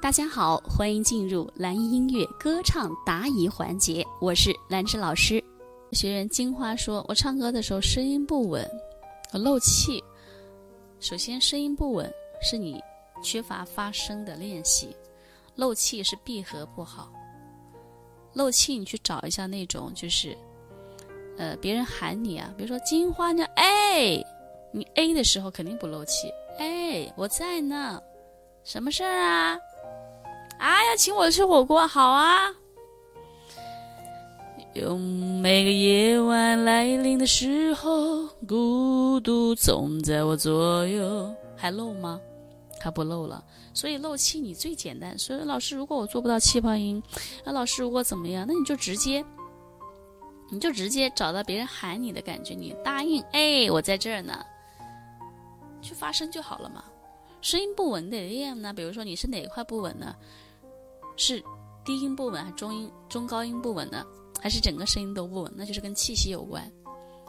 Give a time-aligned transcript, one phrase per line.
[0.00, 5.42] 大家好，欢迎进入蓝音乐歌唱答疑环节，我是兰芝老师。
[5.90, 8.64] 学员金花说：“我唱歌的时候声音不稳，
[9.32, 10.02] 我漏气。
[11.00, 12.80] 首先，声音不稳是你
[13.24, 14.96] 缺乏发声的练习，
[15.56, 17.12] 漏气是闭合不好。
[18.34, 20.38] 漏气，你去找一下那种就是，
[21.36, 24.24] 呃，别人喊你啊，比如说金花呢，哎，
[24.72, 28.00] 你 A 的时候肯定不漏气，哎，我在呢，
[28.62, 29.58] 什么事儿啊？”
[30.58, 32.52] 啊，要，请我吃火锅好啊！
[34.74, 35.00] 用
[35.40, 41.34] 每个夜晚来临的时候，孤独总在我左右。
[41.56, 42.20] 还漏吗？
[42.80, 43.42] 还不漏了。
[43.74, 45.18] 所以漏气你最简单。
[45.18, 47.02] 所以老师，如果我做不到气泡音，
[47.44, 49.24] 那老师如果怎么样，那你就直接，
[50.50, 54.44] 你就直接找到别人喊你的感觉，你答应，哎，我在这儿呢，
[55.82, 56.84] 去发声就好了嘛。
[57.40, 60.14] 声音不稳得练呢，比如说你是哪一块不稳呢？
[61.18, 61.42] 是
[61.84, 64.06] 低音不稳，还是中音、中高音不稳呢？
[64.40, 65.52] 还是整个声音都不稳？
[65.56, 66.72] 那就是跟气息有关，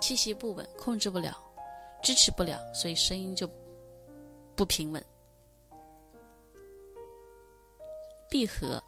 [0.00, 1.36] 气息不稳，控制不了，
[2.00, 3.50] 支持不了，所以声音就
[4.54, 5.04] 不平稳。
[8.30, 8.82] 闭合。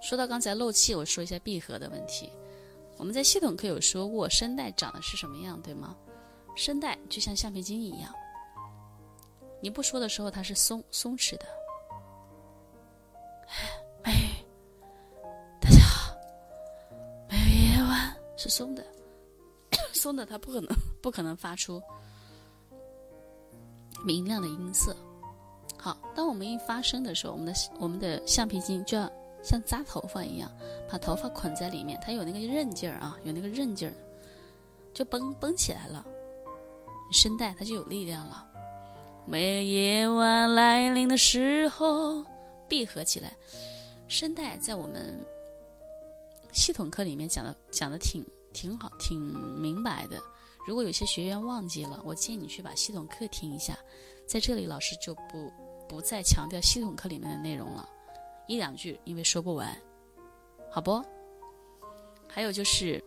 [0.00, 2.30] 说到刚才漏气，我说一下闭合的问题。
[2.96, 5.96] 我们在系统课有说过，声带长的是什么样，对吗？
[6.54, 8.14] 声带就像橡皮筋一样，
[9.60, 11.63] 你不说的时候，它是松松弛的。
[14.04, 14.12] 没，
[15.60, 16.14] 大家好。
[17.28, 17.44] 没有
[17.76, 18.84] 夜晚是松的，
[19.92, 20.68] 松的它不可能
[21.02, 21.82] 不可能发出
[24.04, 24.94] 明亮的音色。
[25.78, 29.10] 好，当我们一发声的时候，我们的我们的橡皮筋就要
[29.42, 30.50] 像扎头发一样，
[30.90, 33.94] 把头发捆在里面，它有那个韧劲儿啊，有那个韧劲儿，
[34.94, 36.04] 就绷绷起来了，
[37.12, 38.46] 声带它就有力量了。
[39.26, 42.24] 每个夜晚来临的时候。
[42.74, 43.36] 闭合起来，
[44.08, 45.16] 声带在我们
[46.52, 49.16] 系统课里面讲的讲的挺挺好，挺
[49.60, 50.18] 明白的。
[50.66, 53.78] 如果有些学员忘记了，我建议你去把系统课听一下。
[54.26, 55.52] 在这里，老师就不
[55.88, 57.88] 不再强调系统课里面的内容了，
[58.48, 59.80] 一两句因为说不完，
[60.68, 61.00] 好不？
[62.26, 63.00] 还有就是，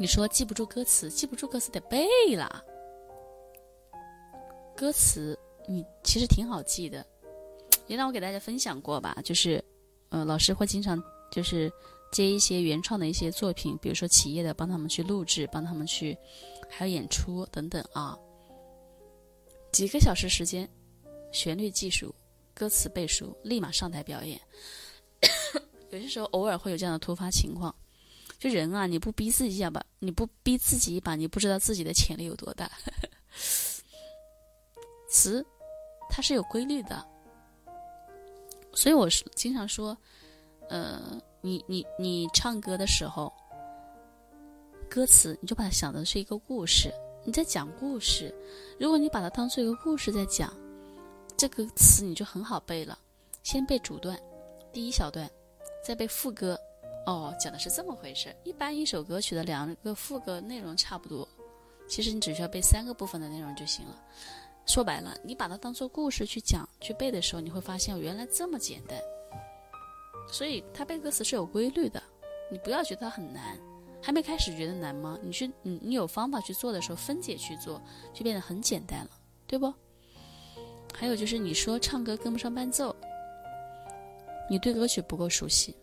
[0.00, 2.64] 你说记不住歌词，记不住歌词得背了。
[4.74, 5.38] 歌词
[5.68, 7.04] 你其实挺好记的。
[7.88, 9.62] 原来我给大家分享过吧，就是，
[10.08, 11.72] 呃，老师会经常就是
[12.10, 16.16] 接一些原创的一些作品，比如说企业的，帮他们去录制，帮他们去，
[16.68, 18.18] 还有演出等等啊。
[19.72, 20.68] 几个小时时间，
[21.32, 22.14] 旋律技术、
[22.54, 24.40] 歌词背熟，立马上台表演。
[25.90, 27.74] 有些时候偶尔会有这样的突发情况，
[28.38, 32.70] 就人啊，你不逼自己一把，你不逼自己一把，你不知道自己的潜力有多大。
[35.08, 35.44] 词，
[36.10, 37.15] 它是有规律的。
[38.76, 39.96] 所以我是经常说，
[40.68, 43.32] 呃，你你你唱歌的时候，
[44.88, 46.92] 歌词你就把它想的是一个故事，
[47.24, 48.32] 你在讲故事。
[48.78, 50.54] 如果你把它当做一个故事在讲，
[51.38, 52.98] 这个词你就很好背了。
[53.42, 54.20] 先背主段，
[54.74, 55.28] 第一小段，
[55.82, 56.58] 再背副歌。
[57.06, 58.34] 哦，讲的是这么回事。
[58.44, 61.26] 一般一首歌曲的两个副歌内容差不多，
[61.88, 64.02] 其实你只需要背三个部分的内容就行了。
[64.66, 68.98] 说白了，你把它当做故事去讲、去背的时候，你会发现原来这么简单。
[70.28, 72.02] 所以，它背歌词是有规律的。
[72.50, 73.58] 你不要觉得它很难，
[74.02, 75.18] 还没开始觉得难吗？
[75.22, 77.80] 你去，你你有方法去做的时候，分解去做，
[78.12, 79.10] 就变得很简单了，
[79.46, 79.72] 对不？
[80.92, 82.94] 还有就是你说唱歌跟不上伴奏，
[84.50, 85.76] 你对歌曲不够熟悉，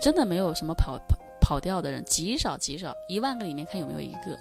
[0.00, 4.38] 真的没有什么跑跑跑调的人，极少极少，一万个里面看有没有一个，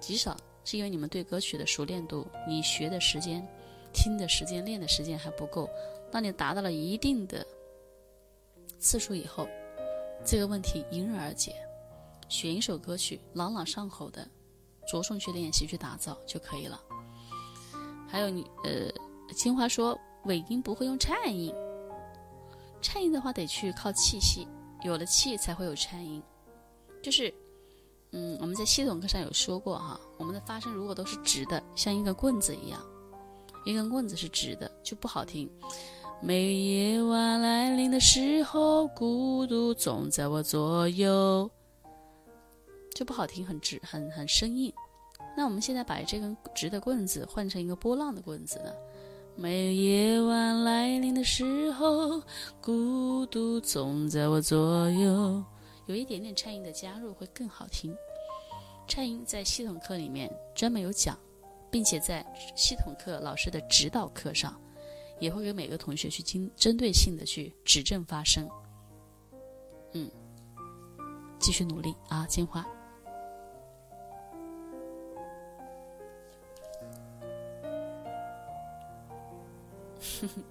[0.00, 0.36] 极少。
[0.64, 3.46] 是因为你们对歌曲的熟练度，你学的时间、
[3.92, 5.68] 听的时间、练的时间还不够。
[6.10, 7.46] 当你达到了一定的
[8.78, 9.46] 次数以后，
[10.24, 11.54] 这个问题迎刃而解。
[12.28, 14.26] 选一首歌曲朗朗上口的，
[14.88, 16.80] 着重去练习、去打造就可以了。
[18.08, 18.90] 还有你呃，
[19.34, 21.54] 金花说尾音不会用颤音，
[22.80, 24.48] 颤音的话得去靠气息，
[24.82, 26.22] 有了气才会有颤音，
[27.02, 27.32] 就是。
[28.16, 32.80] 嗯，我们在系统课上有说过哈，我们的发声如果都是直的，像一根棍子一样，
[33.64, 35.50] 一根棍子是直的就不好听。
[36.22, 41.50] 每夜晚来临的时候，孤独总在我左右，
[42.94, 44.72] 就不好听，很直，很很生硬。
[45.36, 48.70] 那我们现在把这根直的棍子换成一个波浪的棍子呢？
[49.34, 52.22] 每夜晚来临的时候，
[52.60, 55.42] 孤独总在我左右。
[55.86, 57.94] 有一点点颤音的加入会更好听。
[58.86, 61.18] 颤音在系统课里面专门有讲，
[61.70, 62.24] 并且在
[62.56, 64.60] 系统课老师的指导课上
[65.20, 68.48] 也会给每个同学去针针对性的去指正发声。
[69.92, 70.10] 嗯，
[71.38, 72.62] 继续努力啊，金花。
[80.20, 80.44] 哼 哼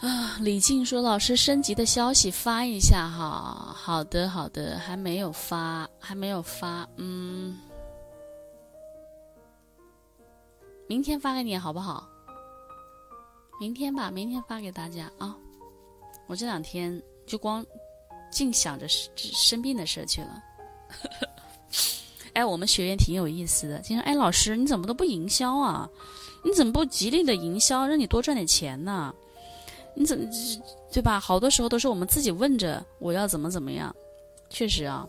[0.00, 6.86] 啊，李静说：“老师升级的消息发一下哈。”好的，好的，还没有发，还没有发。
[6.96, 7.58] 嗯，
[10.86, 12.06] 明天发给你好不好？
[13.58, 15.34] 明天吧，明天发给大家啊。
[16.26, 17.64] 我这两天就光
[18.30, 20.42] 净想着生生病的事去了。
[22.34, 25.88] 哎，我们学员挺有意思的，经常哎，老师你怎么都不营销啊？
[26.44, 29.14] 你怎么不极力的营销，让你多赚点钱呢？
[29.96, 30.24] 你怎么
[30.92, 31.18] 对吧？
[31.18, 33.94] 好多时候都是我们自己问着我要怎么怎么样，
[34.50, 35.08] 确实啊，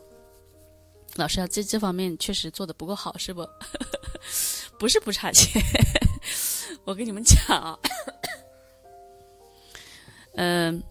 [1.15, 3.47] 老师啊，这这方面确实做的不够好，是不？
[4.79, 5.61] 不是不差钱，
[6.85, 7.79] 我跟你们讲啊，
[10.35, 10.81] 嗯，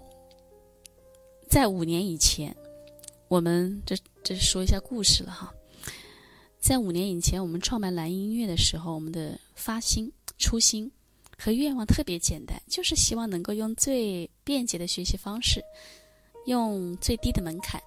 [1.49, 2.55] 在五年以前，
[3.29, 5.55] 我们这这说一下故事了哈，
[6.59, 10.91] 在五年以前，我们创办蓝音乐的时候，我们的发心初心。
[11.39, 15.63] 和愿望特别简单，就是希望能够用最便捷的学习方式，
[16.47, 17.81] 用最低的门槛，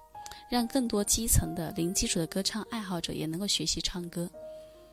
[0.50, 4.30] 让更多基层的零基础的歌唱爱好者也能够学习唱歌。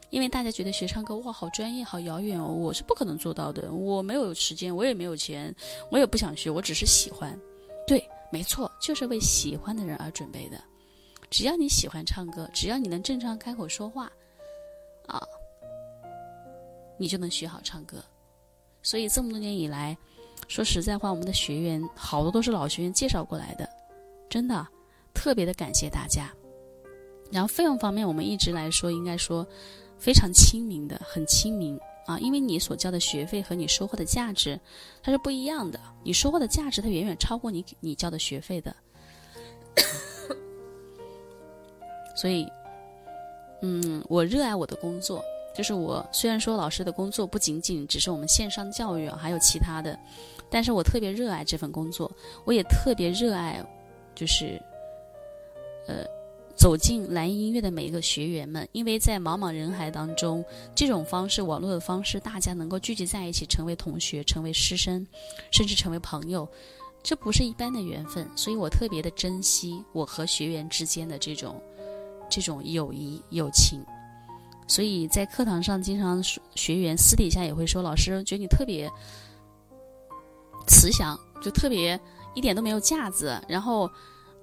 [0.09, 5.53] 因为大家觉得学唱歌哇，好专业，好遥远哦，我是不可能做到的，我没有时间，我也没有钱，
[5.91, 7.37] 我也不想学，我只是喜欢。
[7.85, 10.57] 对，没错，就是为喜欢的人而准备的。
[11.29, 14.09] 只要你喜欢唱歌，只要你能正常开口说话，
[15.07, 15.21] 啊，
[16.97, 18.01] 你就能学好唱歌。
[18.87, 19.97] 所以这么多年以来，
[20.47, 23.69] 说实在话，我们的学员好多都是老学员介绍过来的，
[24.29, 24.65] 真的
[25.13, 26.33] 特别的感谢大家。
[27.29, 29.45] 然后费用方面，我们一直来说应该说
[29.99, 34.57] 非常亲民的，很亲民啊，因为你所交的学费和你收获的价值
[35.03, 38.73] 它是不一样的，你收获的价值它远远超过你你交的学费的。
[42.15, 42.47] 所以，
[43.61, 45.21] 嗯，我热爱我的工作。
[45.57, 49.97] 就是我虽然说老师的工作不仅仅只是我们线上教育，还有其他的，
[50.51, 52.11] 但是我特别热爱这份工作，
[52.45, 53.65] 我也特别热爱，
[54.13, 54.61] 就是，
[55.87, 56.05] 呃，
[56.55, 60.45] 走进蓝音乐的每一个学员们，因为在茫茫人海当中，
[60.75, 65.07] 这种方式，网络的方式，大家能够聚集在一起，成为同学，成为师生，
[65.51, 66.47] 甚至成为朋友，
[67.01, 71.59] 这不是一般的缘分，所以我特别的珍惜我和学员之间的这种，
[72.29, 73.83] 这种友谊友情。
[74.67, 76.21] 所以在课堂上，经常
[76.53, 78.91] 学员私底下也会说：“老师，觉得你特别
[80.67, 81.97] 慈祥，就特别
[82.35, 83.41] 一点都没有架子。
[83.47, 83.89] 然后，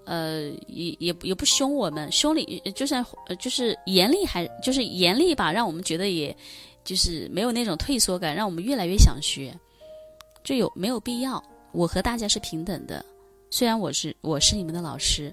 [0.06, 3.04] 呃，也也也不凶我们，凶你就算
[3.38, 6.34] 就是严厉，还就是严厉吧，让我们觉得也
[6.84, 9.54] 就是没有那种退缩感，让我们越来越想学。
[10.42, 11.42] 就有没有必要？
[11.72, 13.04] 我和大家是平等的，
[13.50, 15.30] 虽然我是我是你们的老师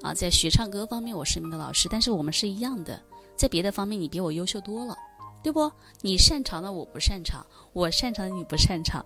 [0.00, 3.02] 啊，在学唱歌方面我是你们的老师，但是我们是一样的。”
[3.38, 4.98] 在别的方面，你比我优秀多了，
[5.44, 5.70] 对不？
[6.00, 9.02] 你擅长的我不擅长，我擅长的你不擅长，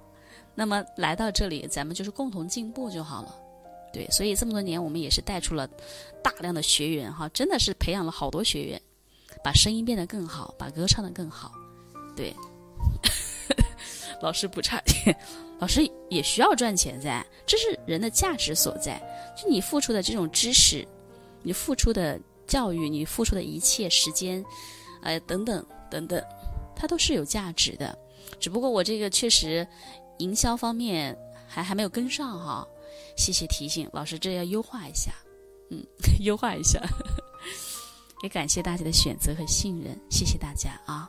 [0.54, 3.38] 那么来到这里，咱们就是共同进步就好了。
[3.92, 5.68] 对，所以这么多年，我们也是带出了
[6.22, 8.80] 大量的学员哈，真的是培养了好多学员，
[9.44, 11.52] 把声音变得更好，把歌唱得更好。
[12.16, 12.34] 对，
[14.22, 15.14] 老师不差钱，
[15.58, 18.98] 老师也需要赚钱噻，这是人的价值所在。
[19.36, 20.88] 就你付出的这种知识，
[21.42, 22.18] 你付出的。
[22.52, 24.44] 教育你付出的一切时间，
[25.00, 26.22] 呃，等等等等，
[26.76, 27.98] 它都是有价值的。
[28.38, 29.66] 只不过我这个确实
[30.18, 31.16] 营销方面
[31.48, 32.68] 还还没有跟上哈。
[33.16, 35.14] 谢谢提醒，老师这要优化一下，
[35.70, 35.82] 嗯，
[36.20, 36.78] 优化一下。
[38.22, 41.08] 也感谢大家的选择和信任，谢谢大家啊。